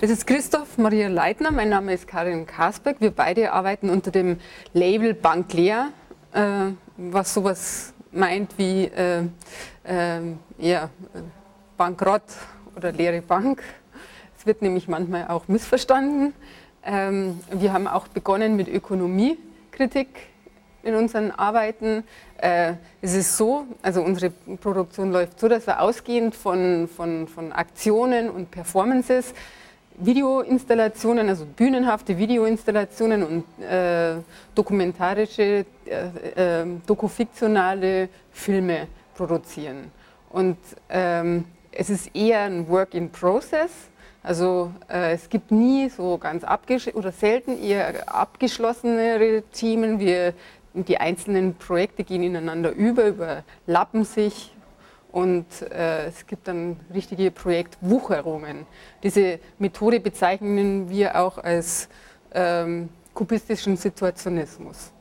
[0.00, 3.00] Das ist Christoph Maria Leitner, mein Name ist Karin Kasberg.
[3.00, 4.38] Wir beide arbeiten unter dem
[4.72, 5.86] Label Bank äh,
[6.96, 9.22] was sowas meint wie äh,
[9.82, 10.20] äh,
[10.58, 10.90] ja,
[11.76, 12.22] Bankrott
[12.76, 13.60] oder leere Bank.
[14.38, 16.32] Es wird nämlich manchmal auch missverstanden.
[16.84, 20.28] Ähm, wir haben auch begonnen mit Ökonomiekritik
[20.84, 22.04] in unseren Arbeiten.
[22.36, 27.50] Äh, es ist so, also unsere Produktion läuft so, dass wir ausgehend von, von, von
[27.50, 29.34] Aktionen und Performances
[30.00, 34.16] Videoinstallationen, also bühnenhafte Videoinstallationen und äh,
[34.54, 39.90] dokumentarische, äh, äh, dokufiktionale Filme produzieren.
[40.30, 40.58] Und
[40.88, 43.70] ähm, es ist eher ein Work in Process.
[44.22, 49.98] Also äh, es gibt nie so ganz abgeschlossen oder selten eher abgeschlossenere Themen.
[49.98, 50.34] Wir,
[50.74, 54.52] die einzelnen Projekte gehen ineinander über, überlappen sich
[55.12, 58.66] und äh, es gibt dann richtige Projektwucherungen.
[59.02, 61.88] Diese Methode bezeichnen wir auch als
[62.32, 64.92] ähm, kubistischen Situationismus.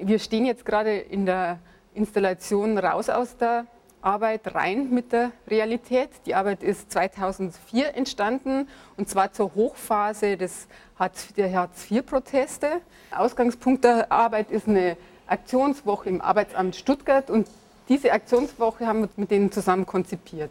[0.00, 1.58] Wir stehen jetzt gerade in der
[1.94, 3.66] Installation raus aus der
[4.02, 6.10] Arbeit rein mit der Realität.
[6.26, 12.80] Die Arbeit ist 2004 entstanden und zwar zur Hochphase des Hartz, der Hartz-IV-Proteste.
[13.10, 17.48] Ausgangspunkt der Arbeit ist eine Aktionswoche im Arbeitsamt Stuttgart und
[17.88, 20.50] diese Aktionswoche haben wir mit denen zusammen konzipiert.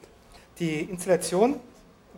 [0.60, 1.60] Die Installation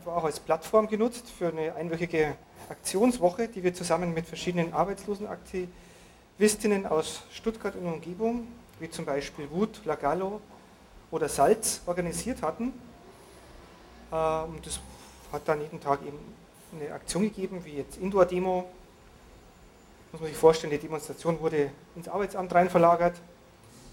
[0.05, 2.35] war auch als Plattform genutzt für eine einwöchige
[2.69, 8.47] Aktionswoche, die wir zusammen mit verschiedenen Arbeitslosenaktivistinnen aus Stuttgart und Umgebung,
[8.79, 10.41] wie zum Beispiel Wut, Lagallo
[11.11, 12.73] oder Salz, organisiert hatten.
[14.11, 14.79] Ähm, und das
[15.31, 16.19] hat dann jeden Tag eben
[16.79, 18.69] eine Aktion gegeben, wie jetzt Indoor-Demo.
[20.11, 23.15] Muss man sich vorstellen, die Demonstration wurde ins Arbeitsamt rein verlagert.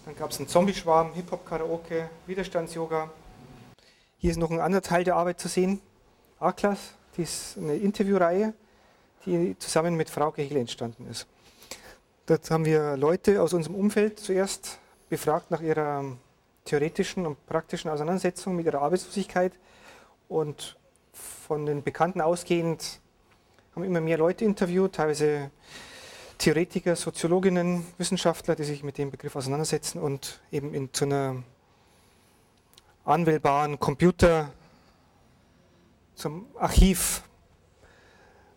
[0.04, 3.10] Dann gab es einen Zombie-Schwarm, Hip-Hop-Karaoke, Widerstands-Yoga.
[4.18, 5.80] Hier ist noch ein anderer Teil der Arbeit zu sehen.
[6.38, 6.78] A-Class,
[7.16, 8.52] die ist eine Interviewreihe,
[9.24, 11.26] die zusammen mit Frau Gehele entstanden ist.
[12.26, 14.78] Dort haben wir Leute aus unserem Umfeld zuerst
[15.08, 16.04] befragt nach ihrer
[16.66, 19.54] theoretischen und praktischen Auseinandersetzung mit ihrer Arbeitslosigkeit.
[20.28, 20.76] Und
[21.14, 23.00] von den Bekannten ausgehend
[23.74, 25.50] haben immer mehr Leute interviewt, teilweise
[26.44, 31.42] Theoretiker, Soziologinnen, Wissenschaftler, die sich mit dem Begriff auseinandersetzen und eben in zu einer
[33.06, 34.52] anwählbaren Computer
[36.14, 37.22] zum Archiv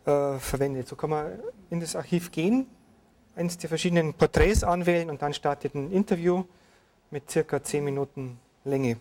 [0.04, 0.86] äh, verwendet.
[0.86, 1.38] So kann man
[1.70, 2.66] in das Archiv gehen,
[3.34, 6.44] eines der verschiedenen Porträts anwählen und dann startet ein Interview
[7.10, 8.98] mit circa 10 Minuten Länge.